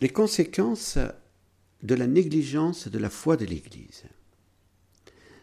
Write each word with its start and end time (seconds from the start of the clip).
Les 0.00 0.08
conséquences 0.08 0.98
de 1.82 1.94
la 1.94 2.06
négligence 2.06 2.88
de 2.88 2.98
la 2.98 3.10
foi 3.10 3.36
de 3.36 3.44
l'Église. 3.44 4.04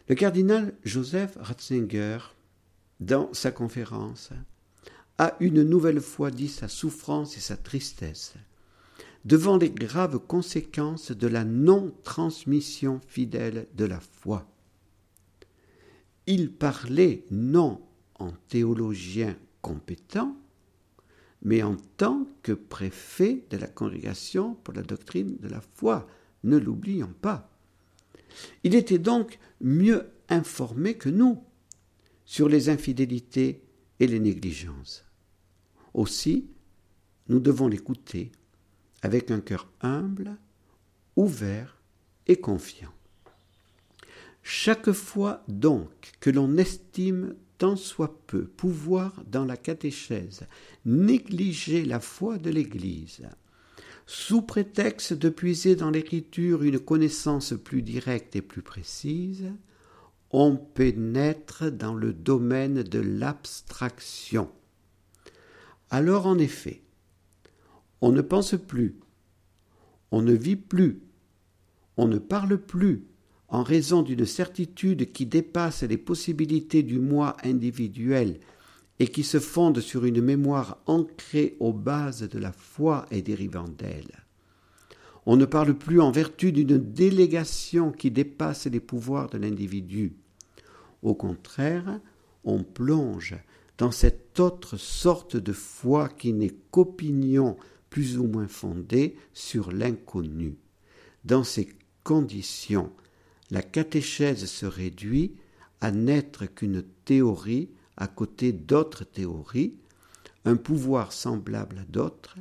Le 0.08 0.16
cardinal 0.16 0.74
Joseph 0.84 1.38
Ratzinger, 1.40 2.20
dans 3.00 3.34
sa 3.34 3.52
conférence, 3.52 4.30
a 5.18 5.36
une 5.40 5.64
nouvelle 5.64 6.02
fois 6.02 6.32
dit 6.32 6.48
sa 6.48 6.68
souffrance 6.68 7.38
et 7.38 7.42
sa 7.42 7.58
tristesse 7.58 8.36
devant 9.26 9.58
les 9.58 9.72
graves 9.72 10.20
conséquences 10.20 11.12
de 11.12 11.28
la 11.28 11.44
non-transmission 11.44 13.02
fidèle 13.08 13.68
de 13.74 13.86
la 13.86 14.00
foi. 14.00 14.48
Il 16.28 16.52
parlait 16.52 17.26
non 17.32 17.82
en 18.20 18.32
théologien 18.48 19.36
compétent, 19.62 20.38
mais 21.46 21.62
en 21.62 21.78
tant 21.98 22.28
que 22.42 22.52
préfet 22.52 23.46
de 23.52 23.58
la 23.58 23.68
congrégation 23.68 24.56
pour 24.56 24.74
la 24.74 24.82
doctrine 24.82 25.38
de 25.38 25.48
la 25.48 25.62
foi, 25.62 26.08
ne 26.44 26.58
l'oublions 26.58 27.14
pas. 27.22 27.52
Il 28.64 28.74
était 28.74 28.98
donc 28.98 29.38
mieux 29.62 30.08
informé 30.28 30.96
que 30.96 31.08
nous 31.08 31.42
sur 32.26 32.50
les 32.50 32.70
infidélités 32.70 33.62
et 34.00 34.08
les 34.08 34.20
négligences. 34.20 35.06
Aussi, 35.94 36.48
nous 37.30 37.40
devons 37.40 37.68
l'écouter 37.68 38.32
avec 39.04 39.30
un 39.30 39.40
cœur 39.40 39.70
humble, 39.82 40.38
ouvert 41.16 41.80
et 42.26 42.38
confiant. 42.38 42.92
Chaque 44.42 44.92
fois 44.92 45.44
donc 45.48 46.14
que 46.20 46.32
l'on 46.32 46.58
estime 46.58 47.36
tant 47.58 47.76
soit 47.76 48.20
peu 48.28 48.46
pouvoir 48.46 49.24
dans 49.28 49.46
la 49.46 49.58
catéchèse 49.58 50.46
négliger 50.86 51.86
la 51.86 52.00
foi 52.00 52.38
de 52.38 52.50
l'Église, 52.50 53.28
sous 54.06 54.42
prétexte 54.42 55.14
de 55.14 55.30
puiser 55.30 55.76
dans 55.76 55.90
l'Écriture 55.90 56.64
une 56.64 56.80
connaissance 56.80 57.54
plus 57.64 57.82
directe 57.82 58.36
et 58.36 58.42
plus 58.42 58.62
précise, 58.62 59.52
on 60.32 60.58
pénètre 60.58 61.72
dans 61.72 61.96
le 61.96 62.14
domaine 62.14 62.84
de 62.84 63.00
l'abstraction. 63.00 64.52
Alors 65.90 66.28
en 66.28 66.38
effet, 66.38 66.84
on 68.02 68.12
ne 68.12 68.22
pense 68.22 68.56
plus, 68.68 69.00
on 70.12 70.22
ne 70.22 70.34
vit 70.34 70.56
plus, 70.56 71.02
on 71.98 72.08
ne 72.08 72.18
parle 72.18 72.58
plus, 72.58 73.06
en 73.50 73.64
raison 73.64 74.02
d'une 74.02 74.26
certitude 74.26 75.12
qui 75.12 75.26
dépasse 75.26 75.84
les 75.84 75.98
possibilités 75.98 76.84
du 76.84 77.00
moi 77.00 77.38
individuel 77.44 78.40
et 79.00 79.08
qui 79.08 79.24
se 79.24 79.40
fonde 79.40 79.80
sur 79.80 80.06
une 80.06 80.22
mémoire 80.22 80.78
ancrée 80.88 81.56
aux 81.60 81.74
bases 81.74 82.28
de 82.30 82.40
la 82.40 82.52
foi 82.52 83.06
et 83.12 83.22
dérivant 83.22 83.68
d'elle. 83.68 84.24
On 85.26 85.36
ne 85.36 85.46
parle 85.46 85.74
plus 85.74 86.00
en 86.00 86.12
vertu 86.12 86.52
d'une 86.52 86.78
délégation 86.78 87.92
qui 87.92 88.12
dépasse 88.12 88.68
les 88.68 88.80
pouvoirs 88.80 89.30
de 89.30 89.38
l'individu. 89.38 90.14
Au 91.02 91.16
contraire, 91.16 92.00
on 92.44 92.64
plonge 92.64 93.36
dans 93.78 93.92
cette 93.92 94.40
autre 94.40 94.78
sorte 94.78 95.36
de 95.36 95.52
foi 95.52 96.10
qui 96.10 96.32
n'est 96.32 96.54
qu'opinion 96.72 97.58
plus 97.90 98.18
ou 98.18 98.28
moins 98.28 98.48
fondée 98.48 99.16
sur 99.34 99.72
l'inconnu. 99.72 100.58
Dans 101.24 101.44
ces 101.44 101.70
conditions, 102.04 102.92
la 103.52 103.62
catéchèse 103.62 104.46
se 104.46 104.66
réduit 104.66 105.36
à 105.82 105.92
n'être 105.92 106.46
qu'une 106.46 106.84
théorie 107.06 107.70
à 107.98 108.08
côté 108.08 108.52
d'autres 108.52 109.04
théories, 109.04 109.76
un 110.44 110.56
pouvoir 110.56 111.14
semblable 111.14 111.80
à 111.80 111.86
d'autres, 111.86 112.38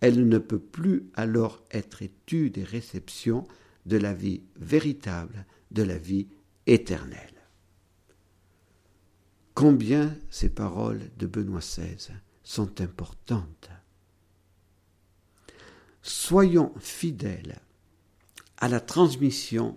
elle 0.00 0.28
ne 0.28 0.38
peut 0.38 0.58
plus 0.58 1.10
alors 1.14 1.62
être 1.70 2.02
étude 2.02 2.58
et 2.58 2.64
réception 2.64 3.46
de 3.86 3.96
la 3.96 4.14
vie 4.14 4.42
véritable, 4.56 5.46
de 5.70 5.82
la 5.82 5.98
vie 5.98 6.28
éternelle. 6.66 7.34
Combien 9.54 10.16
ces 10.30 10.50
paroles 10.50 11.10
de 11.18 11.26
Benoît 11.26 11.60
XVI 11.60 12.12
sont 12.44 12.80
importantes. 12.80 13.70
Soyons 16.02 16.72
fidèles 16.78 17.58
à 18.58 18.68
la 18.68 18.80
transmission 18.80 19.76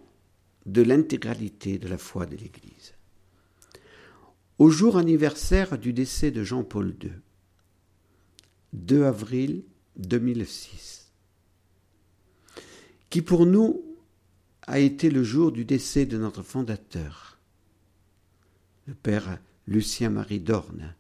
de 0.65 0.81
l'intégralité 0.81 1.77
de 1.77 1.87
la 1.87 1.97
foi 1.97 2.25
de 2.25 2.35
l'Église. 2.35 2.93
Au 4.57 4.69
jour 4.69 4.97
anniversaire 4.97 5.77
du 5.77 5.91
décès 5.91 6.31
de 6.31 6.43
Jean-Paul 6.43 6.95
II, 7.01 7.11
2 8.73 9.03
avril 9.05 9.63
2006, 9.97 11.11
qui 13.09 13.21
pour 13.21 13.45
nous 13.45 13.83
a 14.67 14.79
été 14.79 15.09
le 15.09 15.23
jour 15.23 15.51
du 15.51 15.65
décès 15.65 16.05
de 16.05 16.17
notre 16.17 16.43
fondateur, 16.43 17.39
le 18.87 18.93
Père 18.93 19.39
Lucien-Marie 19.67 20.39
Dorne, 20.39 20.95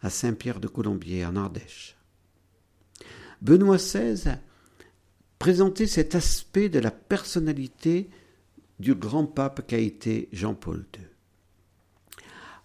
à 0.00 0.10
Saint-Pierre 0.10 0.60
de 0.60 0.68
Colombier, 0.68 1.24
en 1.24 1.36
Ardèche. 1.36 1.96
Benoît 3.40 3.76
XVI 3.76 4.36
présentait 5.38 5.88
cet 5.88 6.14
aspect 6.14 6.68
de 6.68 6.78
la 6.78 6.92
personnalité 6.92 8.08
du 8.80 8.94
grand 8.94 9.26
pape 9.26 9.66
qu'a 9.66 9.78
été 9.78 10.28
Jean-Paul 10.32 10.84
II. 10.98 11.04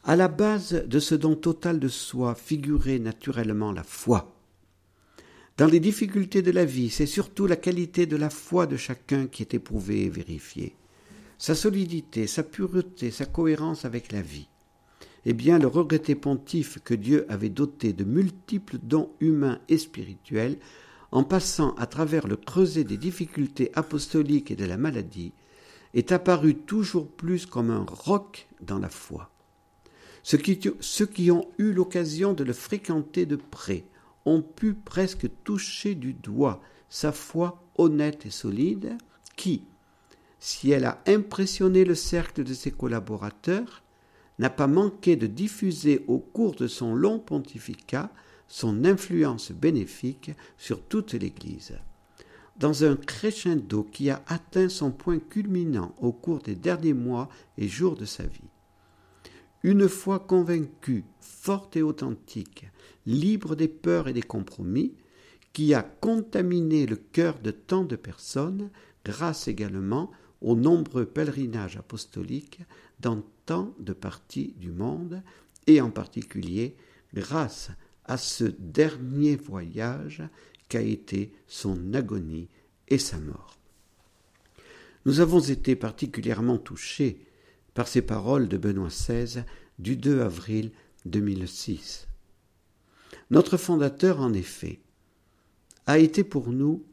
À 0.03 0.15
la 0.15 0.27
base 0.27 0.85
de 0.87 0.99
ce 0.99 1.15
don 1.15 1.35
total 1.35 1.79
de 1.79 1.89
soi 1.89 2.33
figurait 2.33 2.99
naturellement 2.99 3.71
la 3.71 3.83
foi. 3.83 4.33
Dans 5.57 5.67
les 5.67 5.79
difficultés 5.79 6.41
de 6.41 6.51
la 6.51 6.65
vie, 6.65 6.89
c'est 6.89 7.07
surtout 7.07 7.47
la 7.47 7.55
qualité 7.55 8.05
de 8.05 8.15
la 8.15 8.29
foi 8.29 8.67
de 8.67 8.77
chacun 8.77 9.27
qui 9.27 9.41
est 9.41 9.53
éprouvée 9.53 10.05
et 10.05 10.09
vérifiée. 10.09 10.75
Sa 11.39 11.55
solidité, 11.55 12.25
sa 12.25 12.43
pureté, 12.43 13.11
sa 13.11 13.25
cohérence 13.25 13.83
avec 13.83 14.11
la 14.11 14.21
vie. 14.21 14.47
Eh 15.25 15.33
bien, 15.33 15.59
le 15.59 15.67
regretté 15.67 16.15
pontife 16.15 16.79
que 16.83 16.93
Dieu 16.93 17.25
avait 17.27 17.49
doté 17.49 17.91
de 17.91 18.03
multiples 18.03 18.77
dons 18.81 19.09
humains 19.19 19.59
et 19.67 19.77
spirituels, 19.77 20.57
en 21.11 21.23
passant 21.23 21.75
à 21.75 21.85
travers 21.85 22.27
le 22.27 22.37
creuset 22.37 22.83
des 22.83 22.97
difficultés 22.97 23.71
apostoliques 23.73 24.51
et 24.51 24.55
de 24.55 24.65
la 24.65 24.77
maladie, 24.77 25.33
est 25.93 26.11
apparu 26.11 26.55
toujours 26.55 27.07
plus 27.07 27.45
comme 27.45 27.69
un 27.71 27.85
roc 27.87 28.47
dans 28.61 28.79
la 28.79 28.89
foi. 28.89 29.29
Ceux 30.23 30.37
qui, 30.37 31.31
ont 31.31 31.47
eu 31.57 31.71
l'occasion 31.71 32.33
de 32.33 32.43
le 32.43 32.51
fréquenter 32.51 33.25
de 33.25 33.37
près 33.37 33.85
ont 34.25 34.41
pu 34.41 34.73
presque 34.73 35.29
toucher 35.45 35.95
du 35.95 36.13
doigt 36.13 36.61
sa 36.89 37.13
foi 37.13 37.63
honnête 37.77 38.25
et 38.25 38.29
solide, 38.29 38.97
qui, 39.37 39.63
si 40.39 40.71
elle 40.71 40.83
a 40.83 41.01
impressionné 41.07 41.85
le 41.85 41.95
cercle 41.95 42.43
de 42.43 42.53
ses 42.53 42.71
collaborateurs, 42.71 43.83
n'a 44.37 44.49
pas 44.49 44.67
manqué 44.67 45.15
de 45.15 45.27
diffuser 45.27 46.03
au 46.07 46.19
cours 46.19 46.55
de 46.55 46.67
son 46.67 46.93
long 46.93 47.19
pontificat 47.19 48.11
son 48.49 48.85
influence 48.85 49.51
bénéfique 49.51 50.31
sur 50.57 50.83
toute 50.83 51.13
l'Église 51.13 51.79
dans 52.59 52.83
un 52.83 52.95
crescendo 52.95 53.83
qui 53.83 54.09
a 54.09 54.23
atteint 54.27 54.69
son 54.69 54.91
point 54.91 55.19
culminant 55.19 55.93
au 55.99 56.11
cours 56.11 56.41
des 56.41 56.55
derniers 56.55 56.93
mois 56.93 57.29
et 57.57 57.67
jours 57.67 57.95
de 57.95 58.05
sa 58.05 58.23
vie. 58.23 58.49
Une 59.63 59.87
foi 59.87 60.19
convaincue, 60.19 61.03
forte 61.19 61.75
et 61.75 61.81
authentique, 61.81 62.67
libre 63.05 63.55
des 63.55 63.67
peurs 63.67 64.07
et 64.07 64.13
des 64.13 64.21
compromis, 64.21 64.93
qui 65.53 65.73
a 65.73 65.81
contaminé 65.81 66.85
le 66.85 66.95
cœur 66.95 67.39
de 67.39 67.51
tant 67.51 67.83
de 67.83 67.95
personnes, 67.95 68.69
grâce 69.03 69.47
également 69.47 70.11
aux 70.41 70.55
nombreux 70.55 71.05
pèlerinages 71.05 71.77
apostoliques 71.77 72.59
dans 72.99 73.23
tant 73.45 73.73
de 73.79 73.93
parties 73.93 74.53
du 74.57 74.71
monde, 74.71 75.23
et 75.65 75.81
en 75.81 75.89
particulier 75.89 76.75
grâce 77.13 77.71
à 78.05 78.17
ce 78.17 78.45
dernier 78.45 79.35
voyage 79.35 80.23
qu'a 80.69 80.81
été 80.81 81.33
son 81.47 81.93
agonie 81.93 82.49
et 82.87 82.97
sa 82.97 83.19
mort. 83.19 83.57
Nous 85.05 85.19
avons 85.19 85.39
été 85.39 85.75
particulièrement 85.75 86.57
touchés 86.57 87.25
par 87.73 87.87
ces 87.87 88.01
paroles 88.01 88.47
de 88.47 88.57
Benoît 88.57 88.89
XVI 88.89 89.43
du 89.79 89.95
2 89.95 90.21
avril 90.21 90.71
2006. 91.05 92.07
Notre 93.29 93.57
fondateur, 93.57 94.19
en 94.19 94.33
effet, 94.33 94.79
a 95.85 95.97
été 95.97 96.23
pour 96.23 96.49
nous, 96.49 96.85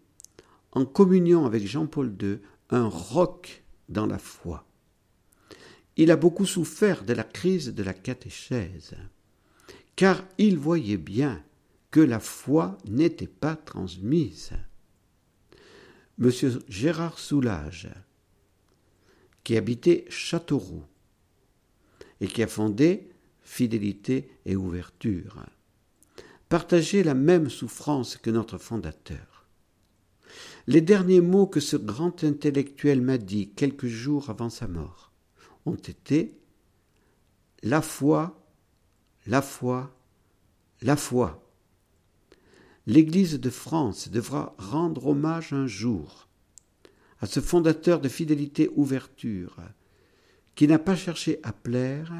en 0.72 0.84
communion 0.84 1.46
avec 1.46 1.66
Jean-Paul 1.66 2.14
II, 2.20 2.38
un 2.70 2.86
roc 2.86 3.64
dans 3.88 4.06
la 4.06 4.18
foi. 4.18 4.66
Il 5.96 6.10
a 6.10 6.16
beaucoup 6.16 6.46
souffert 6.46 7.04
de 7.04 7.12
la 7.12 7.22
crise 7.22 7.72
de 7.74 7.82
la 7.82 7.94
catéchèse, 7.94 8.96
car 9.96 10.24
il 10.38 10.58
voyait 10.58 10.96
bien 10.96 11.42
que 11.94 12.00
la 12.00 12.18
foi 12.18 12.76
n'était 12.88 13.28
pas 13.28 13.54
transmise. 13.54 14.50
Monsieur 16.18 16.60
Gérard 16.68 17.20
Soulage, 17.20 17.88
qui 19.44 19.56
habitait 19.56 20.04
Châteauroux 20.08 20.82
et 22.20 22.26
qui 22.26 22.42
a 22.42 22.48
fondé 22.48 23.12
Fidélité 23.42 24.28
et 24.44 24.56
Ouverture, 24.56 25.46
partageait 26.48 27.04
la 27.04 27.14
même 27.14 27.48
souffrance 27.48 28.16
que 28.16 28.30
notre 28.30 28.58
fondateur. 28.58 29.46
Les 30.66 30.80
derniers 30.80 31.20
mots 31.20 31.46
que 31.46 31.60
ce 31.60 31.76
grand 31.76 32.24
intellectuel 32.24 33.02
m'a 33.02 33.18
dit 33.18 33.50
quelques 33.50 33.86
jours 33.86 34.30
avant 34.30 34.50
sa 34.50 34.66
mort 34.66 35.12
ont 35.64 35.76
été 35.76 36.36
La 37.62 37.82
foi, 37.82 38.44
la 39.28 39.42
foi, 39.42 39.96
la 40.82 40.96
foi. 40.96 41.43
L'Église 42.86 43.40
de 43.40 43.50
France 43.50 44.10
devra 44.10 44.54
rendre 44.58 45.06
hommage 45.06 45.52
un 45.52 45.66
jour 45.66 46.28
à 47.20 47.26
ce 47.26 47.40
fondateur 47.40 48.00
de 48.00 48.08
fidélité 48.08 48.68
ouverture, 48.76 49.56
qui 50.54 50.68
n'a 50.68 50.78
pas 50.78 50.94
cherché 50.94 51.40
à 51.42 51.52
plaire, 51.52 52.12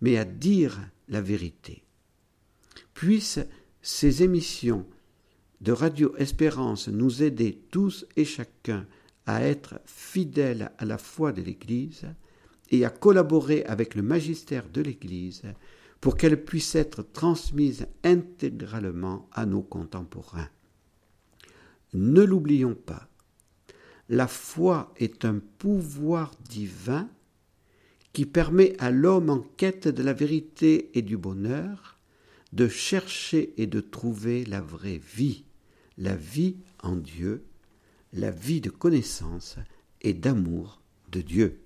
mais 0.00 0.16
à 0.16 0.24
dire 0.24 0.80
la 1.08 1.20
vérité. 1.20 1.84
Puissent 2.94 3.40
ces 3.82 4.22
émissions 4.22 4.86
de 5.60 5.72
Radio 5.72 6.16
Espérance 6.16 6.88
nous 6.88 7.22
aider 7.22 7.60
tous 7.70 8.06
et 8.16 8.24
chacun 8.24 8.86
à 9.26 9.42
être 9.42 9.80
fidèles 9.84 10.72
à 10.78 10.86
la 10.86 10.96
foi 10.96 11.32
de 11.32 11.42
l'Église 11.42 12.06
et 12.70 12.84
à 12.84 12.90
collaborer 12.90 13.64
avec 13.64 13.94
le 13.94 14.02
magistère 14.02 14.68
de 14.70 14.80
l'Église 14.80 15.42
pour 16.00 16.16
qu'elle 16.16 16.44
puisse 16.44 16.74
être 16.74 17.02
transmise 17.02 17.86
intégralement 18.04 19.28
à 19.32 19.46
nos 19.46 19.62
contemporains. 19.62 20.48
Ne 21.94 22.22
l'oublions 22.22 22.74
pas, 22.74 23.08
la 24.08 24.26
foi 24.26 24.92
est 24.96 25.24
un 25.24 25.40
pouvoir 25.58 26.32
divin 26.48 27.08
qui 28.12 28.26
permet 28.26 28.74
à 28.78 28.90
l'homme 28.90 29.30
en 29.30 29.40
quête 29.40 29.88
de 29.88 30.02
la 30.02 30.12
vérité 30.12 30.90
et 30.94 31.02
du 31.02 31.16
bonheur 31.16 31.98
de 32.52 32.68
chercher 32.68 33.52
et 33.58 33.66
de 33.66 33.80
trouver 33.80 34.44
la 34.44 34.60
vraie 34.60 35.00
vie, 35.14 35.44
la 35.98 36.16
vie 36.16 36.56
en 36.82 36.96
Dieu, 36.96 37.44
la 38.12 38.30
vie 38.30 38.60
de 38.60 38.70
connaissance 38.70 39.56
et 40.00 40.14
d'amour 40.14 40.80
de 41.10 41.20
Dieu. 41.20 41.60